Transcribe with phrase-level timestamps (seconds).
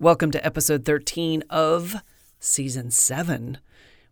[0.00, 1.94] Welcome to episode 13 of
[2.40, 3.58] season 7,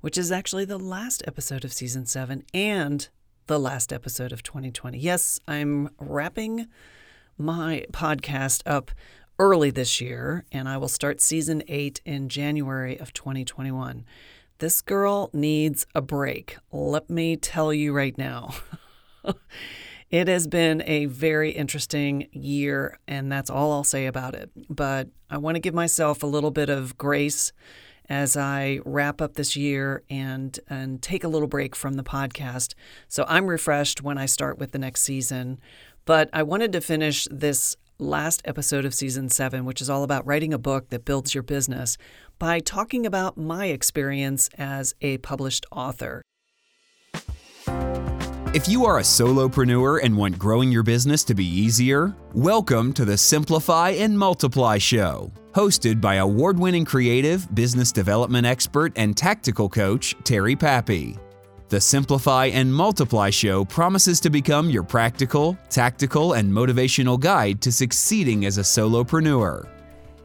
[0.01, 3.09] which is actually the last episode of season 7 and
[3.49, 4.97] the last episode of 2020.
[4.97, 6.69] Yes, I'm wrapping
[7.37, 8.93] my podcast up
[9.41, 14.05] early this year, and I will start season 8 in January of 2021.
[14.59, 16.59] This girl needs a break.
[16.71, 18.55] Let me tell you right now.
[20.13, 24.51] It has been a very interesting year, and that's all I'll say about it.
[24.69, 27.51] But I want to give myself a little bit of grace
[28.11, 32.75] as I wrap up this year and and take a little break from the podcast.
[33.09, 35.59] So I'm refreshed when I start with the next season.
[36.05, 40.27] But I wanted to finish this last episode of season 7, which is all about
[40.27, 41.97] writing a book that builds your business,
[42.39, 46.21] by talking about my experience as a published author.
[48.55, 53.07] If you are a solopreneur and want growing your business to be easier, welcome to
[53.07, 59.71] the Simplify and Multiply Show, hosted by award winning creative, business development expert, and tactical
[59.71, 61.17] coach, Terry Pappy.
[61.71, 67.73] The Simplify and Multiply Show promises to become your practical, tactical, and motivational guide to
[67.73, 69.67] succeeding as a solopreneur.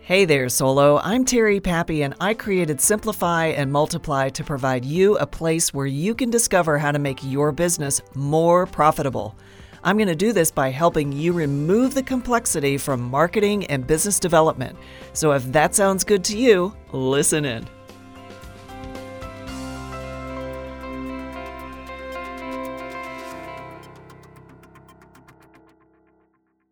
[0.07, 0.99] Hey there, Solo.
[0.99, 5.85] I'm Terry Pappy, and I created Simplify and Multiply to provide you a place where
[5.85, 9.35] you can discover how to make your business more profitable.
[9.83, 14.17] I'm going to do this by helping you remove the complexity from marketing and business
[14.17, 14.77] development.
[15.11, 17.67] So if that sounds good to you, listen in.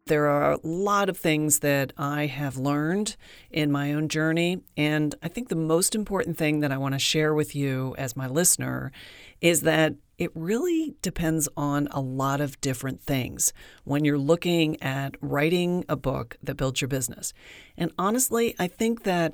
[0.08, 3.16] There are a lot of things that I have learned
[3.50, 4.62] in my own journey.
[4.78, 8.16] And I think the most important thing that I want to share with you as
[8.16, 8.92] my listener
[9.42, 13.52] is that it really depends on a lot of different things
[13.84, 17.34] when you're looking at writing a book that builds your business.
[17.75, 19.34] And honestly, I think that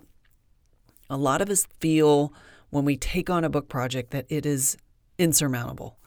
[1.10, 2.34] a lot of us feel
[2.70, 4.78] when we take on a book project that it is
[5.18, 5.98] insurmountable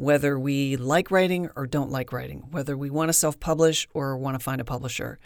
[0.00, 4.16] whether we like writing or don't like writing, whether we want to self publish or
[4.16, 5.18] want to find a publisher.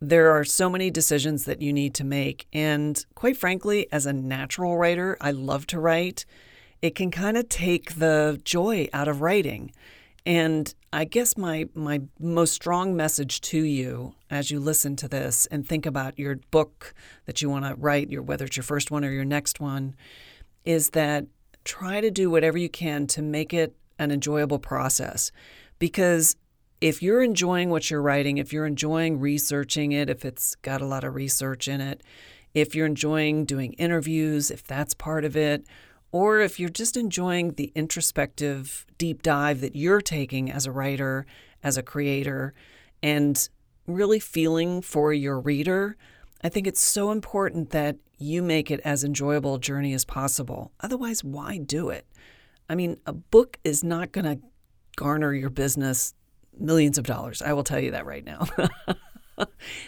[0.00, 2.46] There are so many decisions that you need to make.
[2.50, 6.24] And quite frankly, as a natural writer, I love to write.
[6.80, 9.72] It can kind of take the joy out of writing.
[10.24, 15.44] And I guess my, my most strong message to you as you listen to this
[15.46, 16.94] and think about your book
[17.26, 19.94] that you want to write, your, whether it's your first one or your next one,
[20.64, 21.26] is that
[21.64, 25.30] try to do whatever you can to make it an enjoyable process
[25.78, 26.36] because
[26.80, 30.86] if you're enjoying what you're writing, if you're enjoying researching it, if it's got a
[30.86, 32.02] lot of research in it,
[32.54, 35.66] if you're enjoying doing interviews, if that's part of it,
[36.12, 41.26] or if you're just enjoying the introspective deep dive that you're taking as a writer,
[41.62, 42.54] as a creator,
[43.02, 43.48] and
[43.86, 45.96] really feeling for your reader,
[46.42, 50.72] I think it's so important that you make it as enjoyable a journey as possible.
[50.80, 52.06] Otherwise, why do it?
[52.68, 54.38] I mean, a book is not going to
[54.96, 56.14] garner your business
[56.58, 57.40] millions of dollars.
[57.40, 58.46] I will tell you that right now.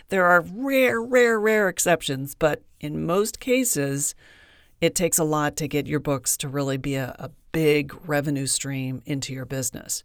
[0.08, 4.14] there are rare, rare, rare exceptions, but in most cases,
[4.80, 8.46] it takes a lot to get your books to really be a, a big revenue
[8.46, 10.04] stream into your business.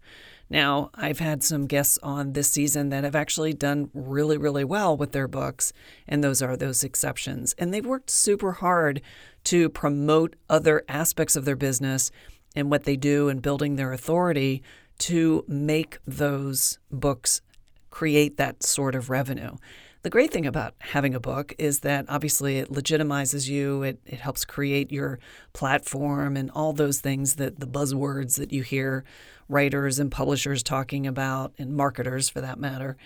[0.50, 4.96] Now, I've had some guests on this season that have actually done really, really well
[4.96, 5.74] with their books,
[6.08, 7.56] and those are those exceptions.
[7.58, 9.02] And they've worked super hard
[9.46, 12.12] to promote other aspects of their business
[12.56, 14.64] and what they do in building their authority
[14.98, 17.42] to make those books
[17.90, 19.56] create that sort of revenue.
[20.04, 24.20] The great thing about having a book is that obviously it legitimizes you, it, it
[24.20, 25.18] helps create your
[25.54, 29.04] platform and all those things that the buzzwords that you hear
[29.50, 32.98] writers and publishers talking about, and marketers for that matter.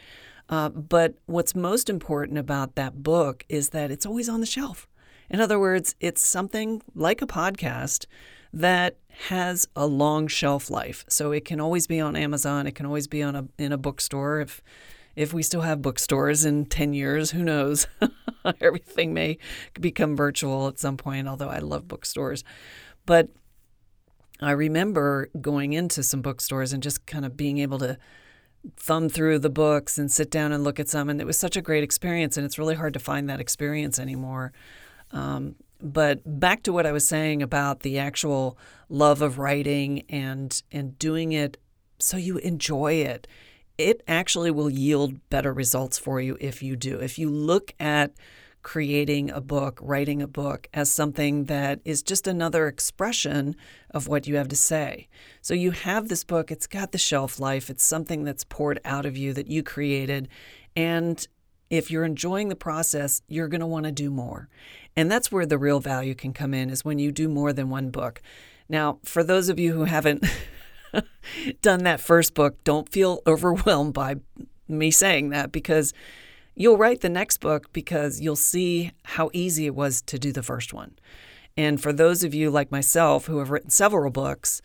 [0.49, 4.87] Uh, but what's most important about that book is that it's always on the shelf.
[5.29, 8.07] In other words, it's something like a podcast
[8.53, 11.05] that has a long shelf life.
[11.09, 12.67] So it can always be on Amazon.
[12.67, 14.39] It can always be on a in a bookstore.
[14.39, 14.61] If
[15.15, 17.87] if we still have bookstores in 10 years, who knows?
[18.61, 19.37] Everything may
[19.79, 22.43] become virtual at some point, although I love bookstores.
[23.05, 23.29] But
[24.39, 27.97] I remember going into some bookstores and just kind of being able to
[28.77, 31.09] thumb through the books and sit down and look at some.
[31.09, 32.37] And it was such a great experience.
[32.37, 34.53] And it's really hard to find that experience anymore.
[35.11, 38.57] Um, but back to what I was saying about the actual
[38.89, 41.57] love of writing and and doing it
[41.99, 43.27] so you enjoy it.
[43.77, 46.99] It actually will yield better results for you if you do.
[46.99, 48.13] If you look at
[48.61, 53.55] creating a book, writing a book as something that is just another expression
[53.91, 55.07] of what you have to say.
[55.41, 59.05] So you have this book, it's got the shelf life, it's something that's poured out
[59.05, 60.27] of you that you created,
[60.75, 61.25] and
[61.69, 64.49] if you're enjoying the process, you're going to want to do more.
[64.95, 67.69] And that's where the real value can come in is when you do more than
[67.69, 68.21] one book.
[68.67, 70.25] Now, for those of you who haven't
[71.61, 74.15] done that first book, don't feel overwhelmed by
[74.67, 75.93] me saying that because
[76.55, 80.43] you'll write the next book because you'll see how easy it was to do the
[80.43, 80.97] first one.
[81.57, 84.61] And for those of you like myself who have written several books,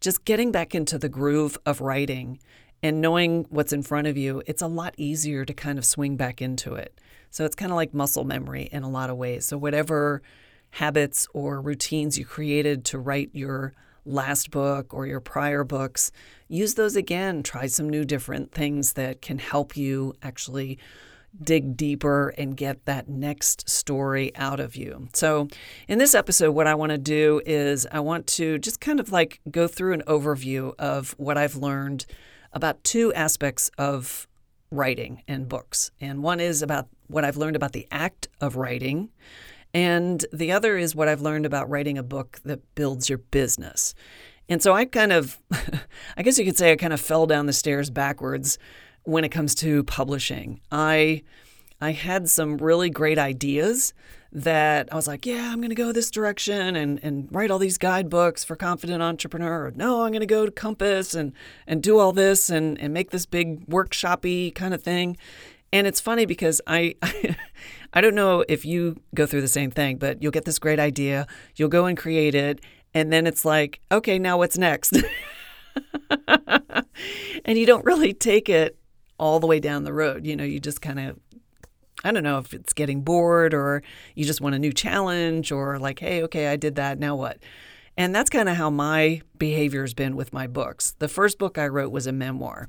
[0.00, 2.38] just getting back into the groove of writing
[2.84, 6.16] and knowing what's in front of you, it's a lot easier to kind of swing
[6.16, 7.00] back into it.
[7.30, 9.46] So it's kind of like muscle memory in a lot of ways.
[9.46, 10.20] So, whatever
[10.72, 13.72] habits or routines you created to write your
[14.04, 16.12] last book or your prior books,
[16.46, 17.42] use those again.
[17.42, 20.78] Try some new different things that can help you actually
[21.42, 25.08] dig deeper and get that next story out of you.
[25.14, 25.48] So,
[25.88, 29.10] in this episode, what I want to do is I want to just kind of
[29.10, 32.04] like go through an overview of what I've learned
[32.54, 34.26] about two aspects of
[34.70, 35.90] writing and books.
[36.00, 39.10] And one is about what I've learned about the act of writing.
[39.72, 43.94] And the other is what I've learned about writing a book that builds your business.
[44.48, 45.38] And so I kind of,
[46.16, 48.58] I guess you could say I kind of fell down the stairs backwards
[49.02, 50.60] when it comes to publishing.
[50.70, 51.22] I,
[51.80, 53.92] I had some really great ideas
[54.34, 57.58] that I was like, yeah, I'm going to go this direction and, and write all
[57.58, 59.66] these guidebooks for confident entrepreneur.
[59.66, 61.32] Or, no, I'm going to go to Compass and,
[61.68, 65.16] and do all this and, and make this big workshopy kind of thing.
[65.72, 66.96] And it's funny because I,
[67.94, 70.80] I don't know if you go through the same thing, but you'll get this great
[70.80, 72.60] idea, you'll go and create it,
[72.92, 74.96] and then it's like, okay, now what's next?
[77.44, 78.78] and you don't really take it
[79.18, 80.26] all the way down the road.
[80.26, 81.18] You know, you just kind of
[82.04, 83.82] I don't know if it's getting bored or
[84.14, 86.98] you just want a new challenge or like, hey, okay, I did that.
[86.98, 87.38] Now what?
[87.96, 90.94] And that's kind of how my behavior has been with my books.
[90.98, 92.68] The first book I wrote was a memoir,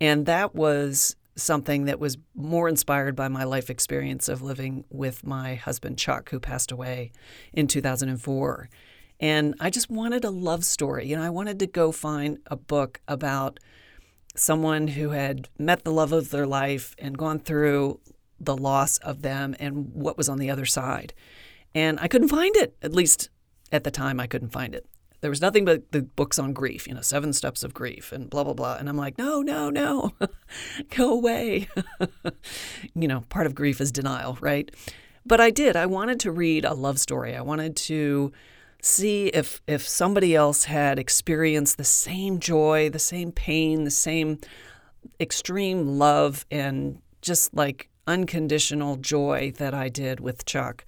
[0.00, 5.24] and that was something that was more inspired by my life experience of living with
[5.24, 7.12] my husband, Chuck, who passed away
[7.52, 8.68] in 2004.
[9.20, 11.06] And I just wanted a love story.
[11.06, 13.60] You know, I wanted to go find a book about
[14.34, 18.00] someone who had met the love of their life and gone through
[18.38, 21.14] the loss of them and what was on the other side.
[21.74, 23.30] And I couldn't find it, at least
[23.72, 24.86] at the time, I couldn't find it.
[25.20, 28.28] There was nothing but the books on grief, you know, Seven Steps of Grief and
[28.28, 28.76] blah, blah, blah.
[28.76, 30.12] And I'm like, no, no, no,
[30.90, 31.68] go away.
[32.94, 34.70] you know, part of grief is denial, right?
[35.24, 35.74] But I did.
[35.74, 37.34] I wanted to read a love story.
[37.34, 38.32] I wanted to
[38.82, 44.38] see if if somebody else had experienced the same joy, the same pain, the same
[45.18, 50.84] extreme love and just like unconditional joy that I did with Chuck.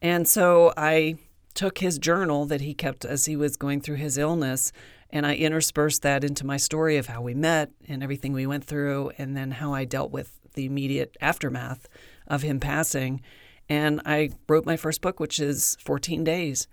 [0.00, 1.16] And so I
[1.54, 4.72] took his journal that he kept as he was going through his illness
[5.12, 8.64] and I interspersed that into my story of how we met and everything we went
[8.64, 11.86] through and then how I dealt with the immediate aftermath
[12.26, 13.20] of him passing.
[13.68, 16.66] And I wrote my first book, which is 14 Days.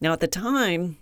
[0.00, 0.96] Now, at the time,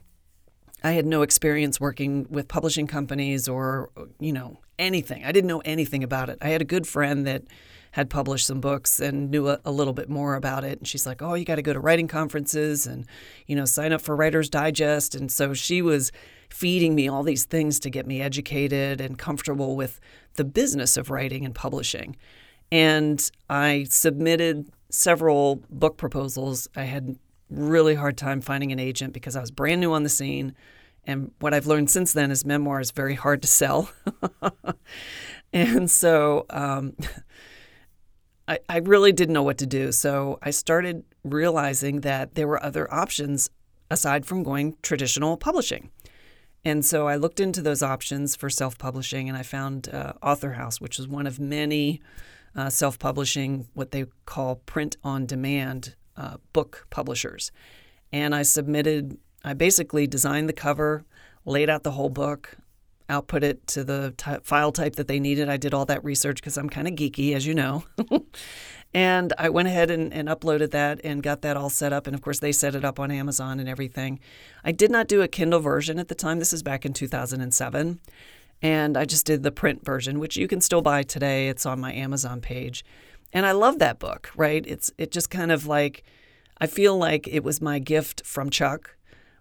[0.83, 5.25] I had no experience working with publishing companies or, you know, anything.
[5.25, 6.39] I didn't know anything about it.
[6.43, 7.43] I had a good friend that
[7.95, 10.79] had published some books and knew a, a little bit more about it.
[10.79, 13.07] And she's like, "Oh, you got to go to writing conferences and
[13.47, 16.11] you know sign up for Writers Digest." And so she was
[16.51, 20.01] feeding me all these things to get me educated and comfortable with
[20.35, 22.17] the business of writing and publishing.
[22.73, 26.67] And I submitted several book proposals.
[26.75, 27.17] I had
[27.49, 30.57] really hard time finding an agent because I was brand new on the scene.
[31.05, 33.89] And what I've learned since then is memoir is very hard to sell.
[35.53, 36.97] and so um,
[38.47, 39.93] I, I really didn't know what to do.
[39.93, 43.51] So I started realizing that there were other options
[43.91, 45.91] aside from going traditional publishing.
[46.65, 50.53] And so I looked into those options for self publishing and I found uh, Author
[50.53, 52.01] House, which is one of many
[52.57, 57.53] uh, self publishing, what they call print on demand uh, book publishers.
[58.13, 61.05] And I submitted, I basically designed the cover,
[61.45, 62.57] laid out the whole book,
[63.09, 65.49] output it to the t- file type that they needed.
[65.49, 67.85] I did all that research because I'm kind of geeky, as you know.
[68.95, 72.07] and I went ahead and, and, uploaded that and got that all set up.
[72.07, 74.21] And of course, they set it up on Amazon and everything.
[74.65, 76.39] I did not do a Kindle version at the time.
[76.39, 78.01] This is back in 2007.
[78.63, 81.49] And I just did the print version, which you can still buy today.
[81.49, 82.85] It's on my Amazon page.
[83.33, 84.65] And I love that book, right?
[84.67, 86.05] It's it just kind of like
[86.59, 88.97] I feel like it was my gift from Chuck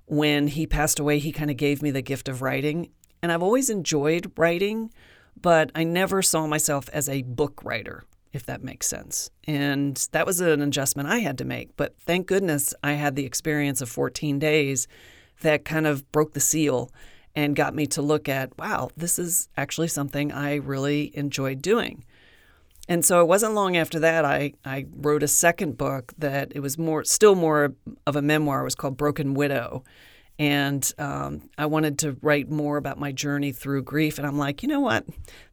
[0.06, 2.90] when he passed away, he kind of gave me the gift of writing.
[3.24, 4.92] And I've always enjoyed writing,
[5.42, 8.04] but I never saw myself as a book writer,
[8.34, 9.32] if that makes sense.
[9.48, 11.76] And that was an adjustment I had to make.
[11.78, 14.90] But thank goodness I had the experience of 14 days
[15.42, 16.92] that kind of broke the seal
[17.34, 22.04] and got me to look at wow, this is actually something I really enjoyed doing.
[22.90, 26.60] and so it wasn't long after that I, I wrote a second book that it
[26.60, 27.74] was more still more
[28.06, 28.62] of a memoir.
[28.62, 29.84] It was called Broken Widow.
[30.40, 34.18] And um, I wanted to write more about my journey through grief.
[34.18, 35.06] And I'm like, you know what?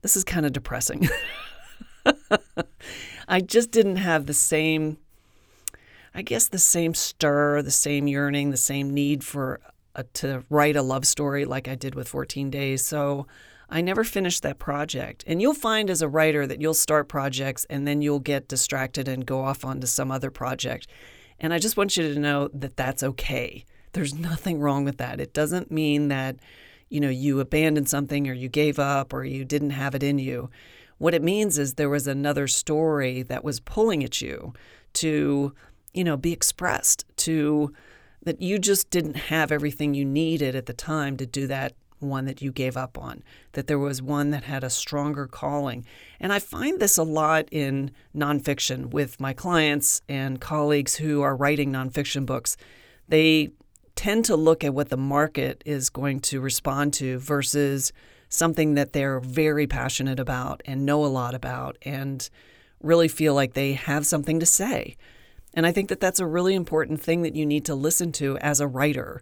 [0.03, 1.09] This is kind of depressing.
[3.29, 4.99] I just didn't have the same,
[6.15, 9.61] I guess, the same stir, the same yearning, the same need for
[9.95, 12.85] uh, to write a love story like I did with 14 Days.
[12.85, 13.27] So
[13.69, 15.23] I never finished that project.
[15.27, 19.09] And you'll find as a writer that you'll start projects and then you'll get distracted
[19.09, 20.89] and go off onto some other project.
[21.39, 23.65] And I just want you to know that that's okay.
[23.93, 25.21] There's nothing wrong with that.
[25.21, 26.37] It doesn't mean that
[26.89, 30.19] you know you abandoned something or you gave up or you didn't have it in
[30.19, 30.51] you.
[30.99, 34.53] What it means is there was another story that was pulling at you
[34.95, 35.55] to,
[35.95, 37.73] you know, be expressed, to
[38.23, 42.25] that you just didn't have everything you needed at the time to do that one
[42.27, 45.87] that you gave up on, that there was one that had a stronger calling.
[46.19, 51.37] And I find this a lot in nonfiction with my clients and colleagues who are
[51.37, 52.57] writing nonfiction books.
[53.09, 53.51] They
[54.01, 57.93] tend to look at what the market is going to respond to versus
[58.31, 62.31] something that they're very passionate about and know a lot about and
[62.83, 64.97] really feel like they have something to say.
[65.53, 68.39] And I think that that's a really important thing that you need to listen to
[68.39, 69.21] as a writer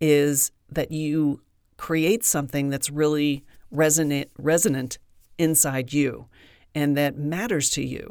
[0.00, 1.42] is that you
[1.76, 4.96] create something that's really resonant resonant
[5.36, 6.28] inside you
[6.74, 8.08] and that matters to you.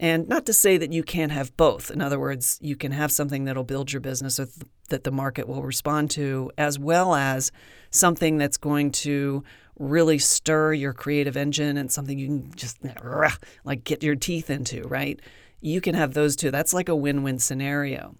[0.00, 1.90] And not to say that you can't have both.
[1.90, 4.40] In other words, you can have something that'll build your business
[4.88, 7.50] that the market will respond to, as well as
[7.90, 9.42] something that's going to
[9.78, 12.78] really stir your creative engine and something you can just
[13.64, 15.20] like get your teeth into, right?
[15.60, 16.50] You can have those two.
[16.50, 18.16] That's like a win win scenario.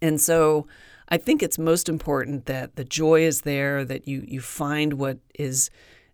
[0.00, 0.66] And so
[1.08, 5.18] I think it's most important that the joy is there, that you, you find what
[5.34, 5.70] is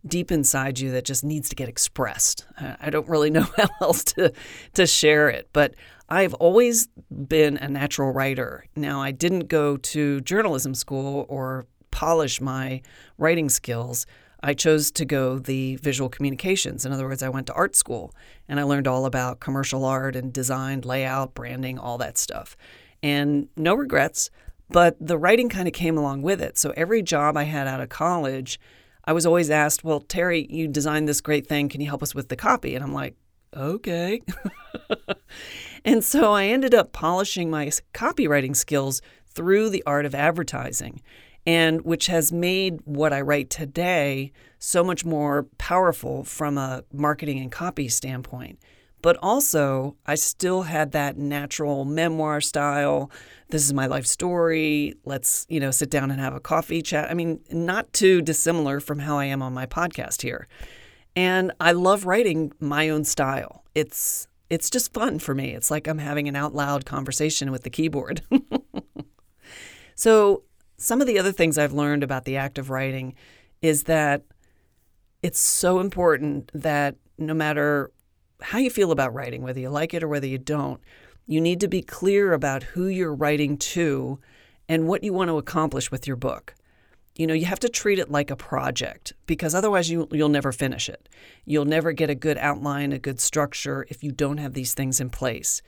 [0.06, 2.46] deep inside you that just needs to get expressed.
[2.58, 4.32] I don't really know how else to,
[4.74, 5.74] to share it, but
[6.08, 8.64] I've always been a natural writer.
[8.74, 12.80] Now, I didn't go to journalism school or polish my
[13.18, 14.06] writing skills.
[14.42, 16.86] I chose to go the visual communications.
[16.86, 18.14] In other words, I went to art school
[18.48, 22.56] and I learned all about commercial art and design, layout, branding, all that stuff.
[23.02, 24.30] And no regrets,
[24.70, 26.56] but the writing kind of came along with it.
[26.56, 28.60] So every job I had out of college,
[29.04, 31.68] I was always asked, Well, Terry, you designed this great thing.
[31.68, 32.74] Can you help us with the copy?
[32.74, 33.16] And I'm like,
[33.56, 34.22] Okay.
[35.84, 41.02] and so I ended up polishing my copywriting skills through the art of advertising,
[41.46, 47.38] and which has made what I write today so much more powerful from a marketing
[47.38, 48.58] and copy standpoint.
[49.00, 53.10] But also, I still had that natural memoir style.
[53.50, 54.94] This is my life story.
[55.04, 57.10] Let's, you know, sit down and have a coffee chat.
[57.10, 60.48] I mean, not too dissimilar from how I am on my podcast here.
[61.14, 63.64] And I love writing my own style.
[63.74, 65.54] It's it's just fun for me.
[65.54, 68.22] It's like I'm having an out loud conversation with the keyboard.
[69.94, 70.42] so,
[70.76, 73.14] some of the other things I've learned about the act of writing
[73.60, 74.22] is that
[75.22, 77.90] it's so important that no matter
[78.40, 80.80] how you feel about writing, whether you like it or whether you don't,
[81.26, 84.20] you need to be clear about who you're writing to
[84.68, 86.54] and what you want to accomplish with your book.
[87.18, 90.52] You know, you have to treat it like a project because otherwise you, you'll never
[90.52, 91.08] finish it.
[91.44, 95.00] You'll never get a good outline, a good structure if you don't have these things
[95.00, 95.60] in place.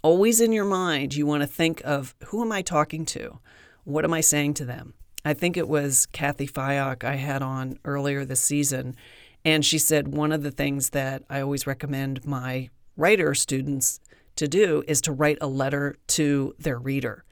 [0.00, 3.40] Always in your mind, you want to think of who am I talking to?
[3.84, 4.94] What am I saying to them?
[5.24, 8.96] I think it was Cathy Fyock I had on earlier this season
[9.44, 14.00] and she said one of the things that I always recommend my writer students
[14.36, 17.24] to do is to write a letter to their reader.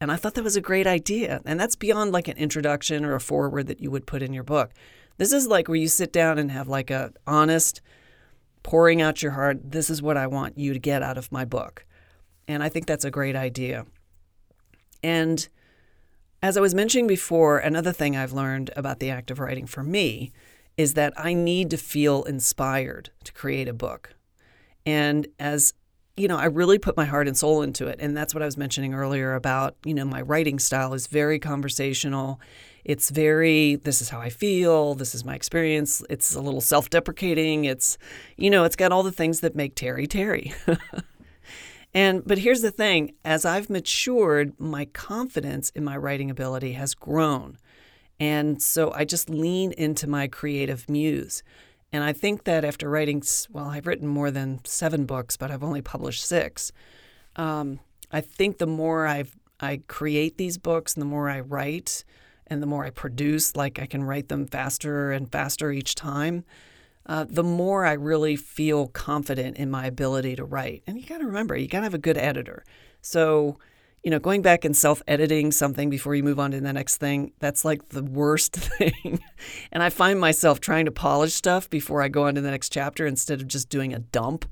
[0.00, 1.40] And I thought that was a great idea.
[1.44, 4.44] And that's beyond like an introduction or a foreword that you would put in your
[4.44, 4.72] book.
[5.16, 7.80] This is like where you sit down and have like a honest
[8.66, 11.44] pouring out your heart, this is what I want you to get out of my
[11.44, 11.86] book.
[12.48, 13.86] And I think that's a great idea.
[15.04, 15.48] And
[16.42, 19.84] as I was mentioning before, another thing I've learned about the act of writing for
[19.84, 20.32] me
[20.76, 24.14] is that I need to feel inspired to create a book.
[24.84, 25.72] And as
[26.16, 27.98] you know, I really put my heart and soul into it.
[28.00, 31.38] And that's what I was mentioning earlier about, you know, my writing style is very
[31.38, 32.40] conversational.
[32.84, 36.02] It's very, this is how I feel, this is my experience.
[36.08, 37.66] It's a little self deprecating.
[37.66, 37.98] It's,
[38.36, 40.54] you know, it's got all the things that make Terry Terry.
[41.94, 46.94] and, but here's the thing as I've matured, my confidence in my writing ability has
[46.94, 47.58] grown.
[48.18, 51.42] And so I just lean into my creative muse.
[51.96, 55.64] And I think that after writing, well, I've written more than seven books, but I've
[55.64, 56.70] only published six.
[57.36, 57.80] Um,
[58.12, 59.24] I think the more I
[59.58, 62.04] I create these books and the more I write
[62.48, 66.44] and the more I produce, like I can write them faster and faster each time,
[67.06, 70.82] uh, the more I really feel confident in my ability to write.
[70.86, 72.62] And you got to remember, you got to have a good editor.
[73.00, 73.58] So,
[74.06, 76.98] you know, going back and self editing something before you move on to the next
[76.98, 79.18] thing, that's like the worst thing.
[79.72, 82.70] and I find myself trying to polish stuff before I go on to the next
[82.70, 84.46] chapter instead of just doing a dump.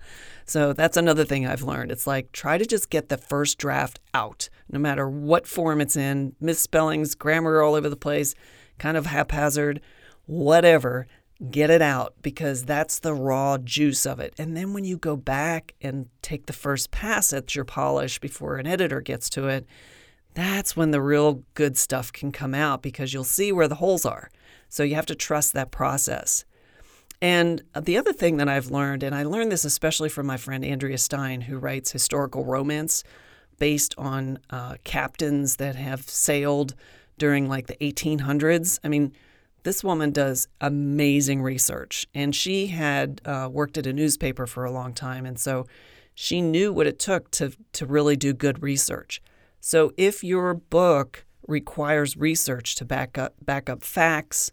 [0.44, 1.92] So that's another thing I've learned.
[1.92, 5.94] It's like try to just get the first draft out, no matter what form it's
[5.94, 8.34] in, misspellings, grammar all over the place,
[8.78, 9.80] kind of haphazard,
[10.26, 11.06] whatever
[11.50, 14.34] get it out because that's the raw juice of it.
[14.38, 18.56] And then when you go back and take the first pass at your polish before
[18.56, 19.66] an editor gets to it,
[20.34, 24.04] that's when the real good stuff can come out because you'll see where the holes
[24.04, 24.30] are.
[24.68, 26.44] So you have to trust that process.
[27.22, 30.64] And the other thing that I've learned, and I learned this especially from my friend
[30.64, 33.04] Andrea Stein, who writes historical romance
[33.58, 36.74] based on uh, captains that have sailed
[37.16, 38.80] during like the 1800s.
[38.82, 39.12] I mean,
[39.64, 44.70] this woman does amazing research, and she had uh, worked at a newspaper for a
[44.70, 45.66] long time, and so
[46.14, 49.20] she knew what it took to to really do good research.
[49.60, 54.52] So if your book requires research to back up back up facts,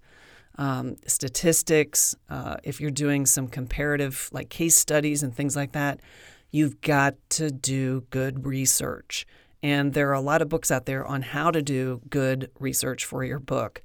[0.58, 6.00] um, statistics, uh, if you're doing some comparative like case studies and things like that,
[6.52, 9.26] you've got to do good research.
[9.64, 13.06] And there are a lot of books out there on how to do good research
[13.06, 13.84] for your book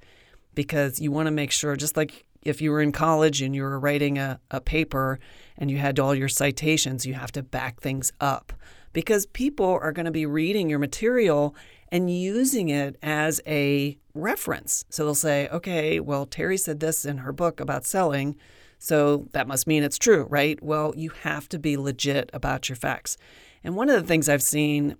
[0.57, 3.61] because you want to make sure, just like if you were in college and you
[3.61, 5.19] were writing a, a paper
[5.55, 8.51] and you had all your citations, you have to back things up
[8.91, 11.55] because people are going to be reading your material
[11.89, 14.83] and using it as a reference.
[14.89, 18.35] So they'll say, okay, well, Terry said this in her book about selling.
[18.79, 20.61] So that must mean it's true, right?
[20.63, 23.15] Well, you have to be legit about your facts.
[23.63, 24.95] And one of the things I've seen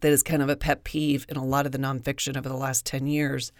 [0.00, 2.56] that is kind of a pet peeve in a lot of the nonfiction over the
[2.56, 3.52] last 10 years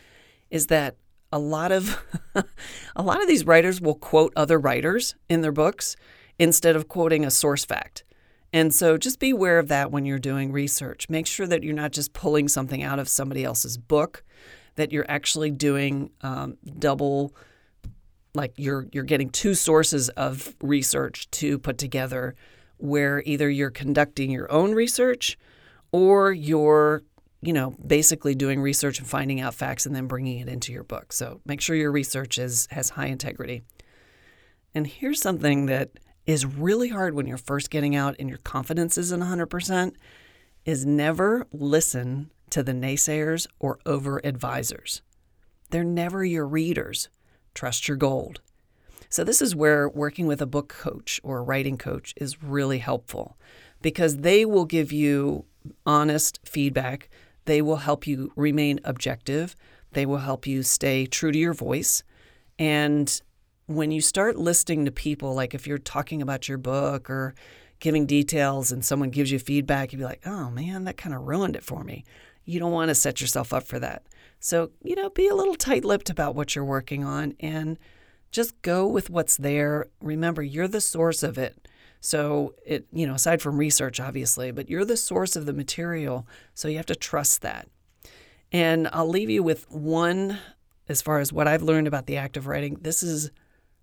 [0.54, 0.96] is that
[1.32, 2.00] a lot of
[2.96, 5.96] a lot of these writers will quote other writers in their books
[6.38, 8.04] instead of quoting a source fact.
[8.52, 11.10] And so just be aware of that when you're doing research.
[11.10, 14.22] Make sure that you're not just pulling something out of somebody else's book,
[14.76, 17.34] that you're actually doing um, double,
[18.32, 22.36] like you're you're getting two sources of research to put together,
[22.76, 25.36] where either you're conducting your own research
[25.90, 27.02] or you're
[27.44, 30.84] you know, basically doing research and finding out facts and then bringing it into your
[30.84, 31.12] book.
[31.12, 33.62] So make sure your research is has high integrity.
[34.74, 35.90] And here's something that
[36.26, 39.92] is really hard when you're first getting out and your confidence isn't 100%
[40.64, 45.02] is never listen to the naysayers or over advisors.
[45.70, 47.08] They're never your readers.
[47.54, 48.40] Trust your gold.
[49.08, 52.78] So, this is where working with a book coach or a writing coach is really
[52.78, 53.36] helpful
[53.80, 55.44] because they will give you
[55.86, 57.08] honest feedback
[57.44, 59.56] they will help you remain objective.
[59.92, 62.02] They will help you stay true to your voice.
[62.58, 63.20] And
[63.66, 67.34] when you start listening to people, like if you're talking about your book or
[67.80, 71.22] giving details and someone gives you feedback, you'd be like, oh man, that kind of
[71.22, 72.04] ruined it for me.
[72.44, 74.02] You don't want to set yourself up for that.
[74.38, 77.78] So, you know, be a little tight lipped about what you're working on and
[78.30, 79.86] just go with what's there.
[80.00, 81.63] Remember, you're the source of it.
[82.04, 86.26] So it, you know, aside from research, obviously, but you're the source of the material.
[86.52, 87.66] So you have to trust that.
[88.52, 90.36] And I'll leave you with one
[90.86, 92.76] as far as what I've learned about the act of writing.
[92.82, 93.30] This is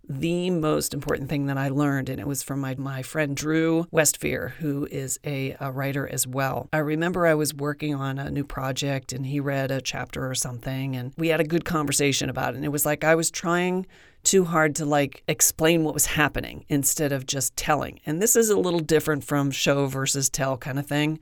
[0.08, 3.86] the most important thing that I learned, and it was from my, my friend Drew
[3.92, 6.68] Westfear, who is a, a writer as well.
[6.72, 10.34] I remember I was working on a new project, and he read a chapter or
[10.34, 12.56] something, and we had a good conversation about it.
[12.56, 13.86] And it was like I was trying
[14.24, 18.00] too hard to like explain what was happening instead of just telling.
[18.06, 21.20] And this is a little different from show versus tell kind of thing,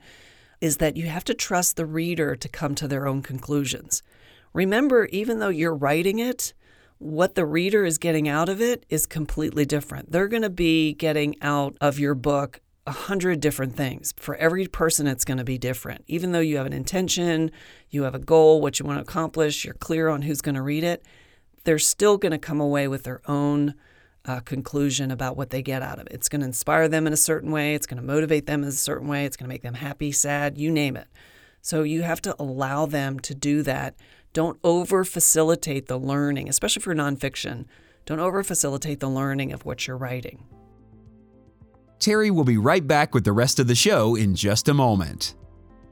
[0.59, 4.03] is that you have to trust the reader to come to their own conclusions.
[4.53, 6.53] Remember, even though you're writing it,
[7.01, 10.11] what the reader is getting out of it is completely different.
[10.11, 14.13] They're going to be getting out of your book a hundred different things.
[14.17, 16.03] For every person, it's going to be different.
[16.07, 17.51] Even though you have an intention,
[17.89, 20.61] you have a goal, what you want to accomplish, you're clear on who's going to
[20.61, 21.03] read it,
[21.63, 23.73] they're still going to come away with their own
[24.25, 26.13] uh, conclusion about what they get out of it.
[26.13, 27.73] It's going to inspire them in a certain way.
[27.73, 29.25] It's going to motivate them in a certain way.
[29.25, 31.07] It's going to make them happy, sad, you name it.
[31.61, 33.95] So you have to allow them to do that.
[34.33, 37.65] Don't over facilitate the learning, especially for nonfiction.
[38.05, 40.45] Don't over facilitate the learning of what you're writing.
[41.99, 45.35] Terry will be right back with the rest of the show in just a moment.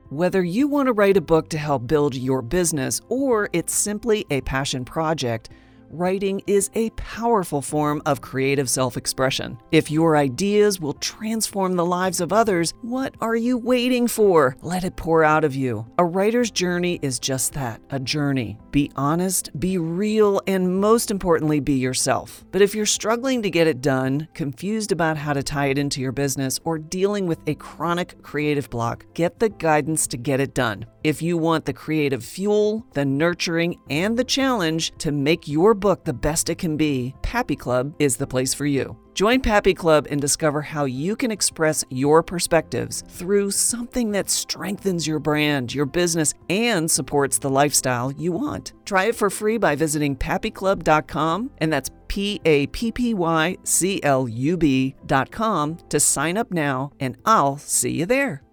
[0.09, 4.25] Whether you want to write a book to help build your business or it's simply
[4.31, 5.49] a passion project,
[5.91, 9.57] writing is a powerful form of creative self expression.
[9.71, 14.55] If your ideas will transform the lives of others, what are you waiting for?
[14.61, 15.85] Let it pour out of you.
[15.97, 18.57] A writer's journey is just that a journey.
[18.71, 22.45] Be honest, be real, and most importantly, be yourself.
[22.51, 26.01] But if you're struggling to get it done, confused about how to tie it into
[26.01, 30.53] your business, or dealing with a chronic creative block, get the guidance to get it
[30.53, 30.85] done.
[31.03, 36.03] If you want the creative fuel, the nurturing, and the challenge to make your book
[36.05, 38.97] the best it can be, Pappy Club is the place for you.
[39.13, 45.07] Join Pappy Club and discover how you can express your perspectives through something that strengthens
[45.07, 48.73] your brand, your business, and supports the lifestyle you want.
[48.85, 53.99] Try it for free by visiting pappyclub.com, and that's P A P P Y C
[54.03, 58.43] L U B.com to sign up now, and I'll see you there.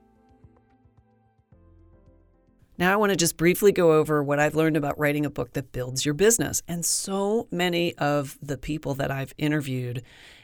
[2.79, 5.55] Now, I want to just briefly go over what I've learned about writing a book
[5.55, 6.63] that builds your business.
[6.69, 10.03] And so many of the people that I've interviewed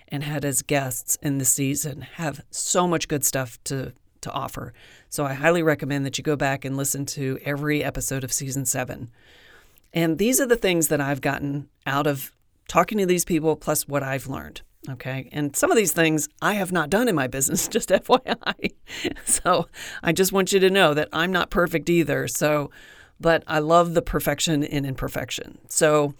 [0.08, 3.92] and had as guests in the season have so much good stuff to,
[4.22, 4.72] to offer.
[5.10, 8.64] So I highly recommend that you go back and listen to every episode of season
[8.64, 9.10] seven.
[9.92, 12.32] And these are the things that I've gotten out of
[12.66, 14.62] talking to these people, plus what I've learned.
[14.90, 15.28] Okay.
[15.32, 18.72] And some of these things I have not done in my business, just FYI.
[19.24, 19.68] so
[20.02, 22.26] I just want you to know that I'm not perfect either.
[22.26, 22.70] So,
[23.20, 25.58] but I love the perfection in imperfection.
[25.68, 26.14] So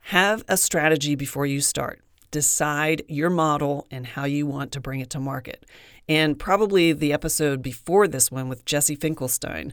[0.00, 2.02] have a strategy before you start.
[2.30, 5.64] Decide your model and how you want to bring it to market.
[6.08, 9.72] And probably the episode before this one with Jesse Finkelstein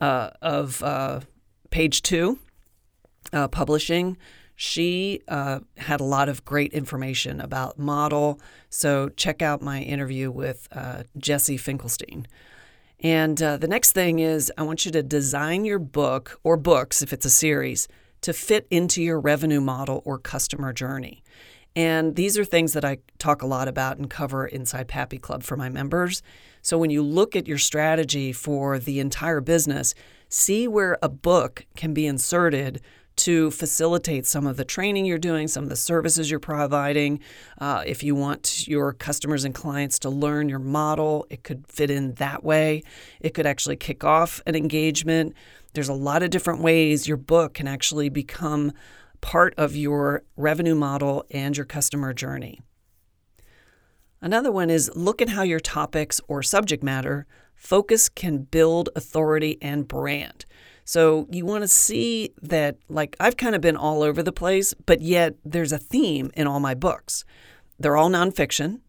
[0.00, 1.20] uh, of uh,
[1.70, 2.38] page two,
[3.32, 4.16] uh, publishing
[4.60, 8.40] she uh, had a lot of great information about model.
[8.70, 12.26] So check out my interview with uh, Jesse Finkelstein.
[12.98, 17.02] And uh, the next thing is, I want you to design your book or books,
[17.02, 17.86] if it's a series,
[18.22, 21.22] to fit into your revenue model or customer journey.
[21.76, 25.44] And these are things that I talk a lot about and cover inside Pappy Club
[25.44, 26.20] for my members.
[26.62, 29.94] So when you look at your strategy for the entire business,
[30.28, 32.80] see where a book can be inserted
[33.18, 37.20] to facilitate some of the training you're doing, some of the services you're providing.
[37.60, 41.90] Uh, if you want your customers and clients to learn your model, it could fit
[41.90, 42.82] in that way.
[43.20, 45.34] It could actually kick off an engagement.
[45.74, 48.72] There's a lot of different ways your book can actually become
[49.20, 52.60] part of your revenue model and your customer journey.
[54.20, 59.58] Another one is look at how your topics or subject matter focus can build authority
[59.60, 60.46] and brand.
[60.88, 64.72] So you want to see that, like, I've kind of been all over the place,
[64.86, 67.26] but yet there's a theme in all my books.
[67.78, 68.80] They're all nonfiction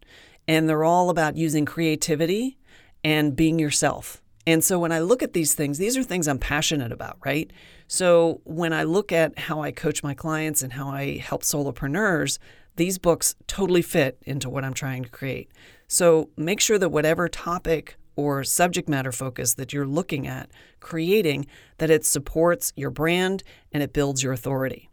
[0.48, 2.58] and they're all about using creativity
[3.04, 4.22] and being yourself.
[4.48, 7.52] And so when I look at these things, these are things I'm passionate about, right?
[7.90, 12.40] So when I look at how I coach my clients and how I help solopreneurs,
[12.78, 15.52] these books totally fit into what I'm trying to create.
[15.90, 20.52] So make sure that whatever topic or subject matter focus that you're looking at
[20.82, 24.90] creating, that it supports your brand and it builds your authority.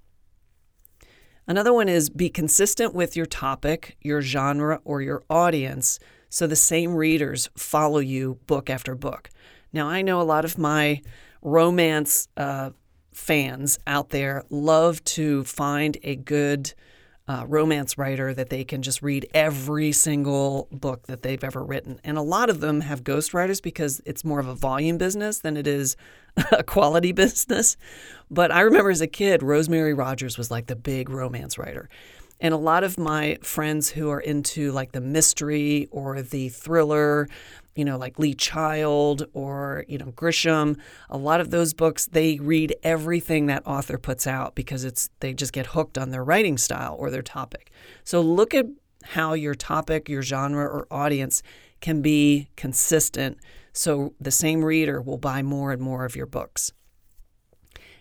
[1.48, 6.56] Another one is be consistent with your topic, your genre, or your audience so the
[6.56, 9.30] same readers follow you book after book.
[9.72, 11.02] Now, I know a lot of my
[11.42, 12.70] romance uh,
[13.12, 16.74] fans out there love to find a good
[17.28, 22.00] uh, romance writer that they can just read every single book that they've ever written.
[22.04, 25.56] And a lot of them have ghostwriters because it's more of a volume business than
[25.56, 25.96] it is
[26.52, 27.76] a quality business.
[28.30, 31.88] But I remember as a kid, Rosemary Rogers was like the big romance writer.
[32.40, 37.28] And a lot of my friends who are into like the mystery or the thriller,
[37.76, 40.78] you know, like Lee Child or, you know, Grisham,
[41.10, 45.34] a lot of those books, they read everything that author puts out because it's they
[45.34, 47.70] just get hooked on their writing style or their topic.
[48.04, 48.66] So look at
[49.04, 51.42] how your topic, your genre or audience
[51.80, 53.38] can be consistent
[53.72, 56.72] so the same reader will buy more and more of your books.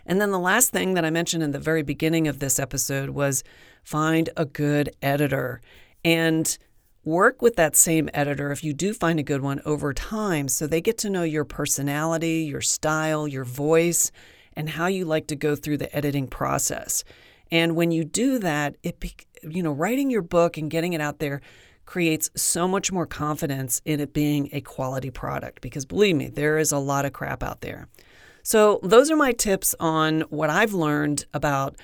[0.05, 3.09] And then the last thing that I mentioned in the very beginning of this episode
[3.09, 3.43] was
[3.83, 5.61] find a good editor.
[6.03, 6.57] And
[7.05, 10.65] work with that same editor if you do find a good one over time so
[10.65, 14.11] they get to know your personality, your style, your voice,
[14.55, 17.03] and how you like to go through the editing process.
[17.51, 19.03] And when you do that, it
[19.43, 21.41] you know, writing your book and getting it out there
[21.85, 26.57] creates so much more confidence in it being a quality product because believe me, there
[26.57, 27.87] is a lot of crap out there.
[28.41, 31.75] So, those are my tips on what I've learned about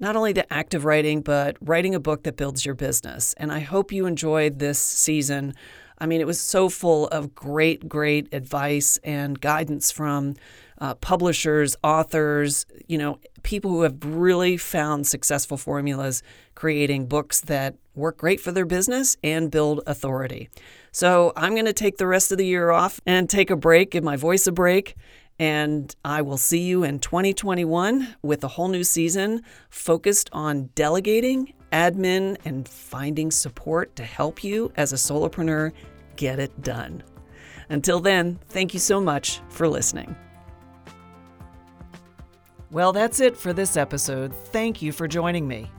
[0.00, 3.34] not only the act of writing, but writing a book that builds your business.
[3.36, 5.54] And I hope you enjoyed this season
[6.00, 10.34] I mean, it was so full of great, great advice and guidance from
[10.78, 16.22] uh, publishers, authors, you know, people who have really found successful formulas
[16.54, 20.48] creating books that work great for their business and build authority.
[20.90, 23.90] So I'm going to take the rest of the year off and take a break,
[23.90, 24.96] give my voice a break.
[25.40, 31.54] And I will see you in 2021 with a whole new season focused on delegating,
[31.72, 35.72] admin, and finding support to help you as a solopreneur
[36.16, 37.02] get it done.
[37.70, 40.14] Until then, thank you so much for listening.
[42.70, 44.34] Well, that's it for this episode.
[44.34, 45.70] Thank you for joining me.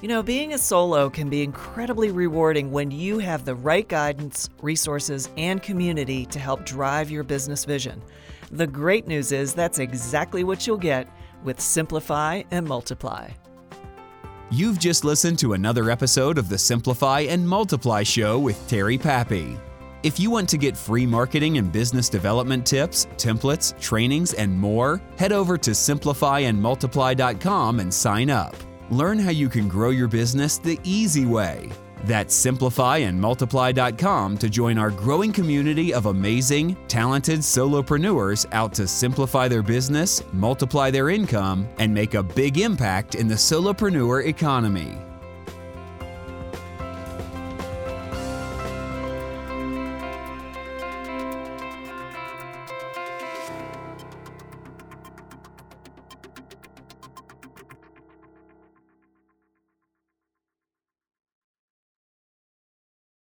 [0.00, 4.48] You know, being a solo can be incredibly rewarding when you have the right guidance,
[4.62, 8.00] resources, and community to help drive your business vision.
[8.50, 11.08] The great news is that's exactly what you'll get
[11.44, 13.30] with Simplify and Multiply.
[14.50, 19.58] You've just listened to another episode of the Simplify and Multiply Show with Terry Pappy.
[20.02, 25.02] If you want to get free marketing and business development tips, templates, trainings, and more,
[25.18, 28.54] head over to simplifyandmultiply.com and sign up.
[28.90, 31.68] Learn how you can grow your business the easy way.
[32.04, 39.62] That's simplifyandmultiply.com to join our growing community of amazing, talented solopreneurs out to simplify their
[39.62, 44.96] business, multiply their income, and make a big impact in the solopreneur economy.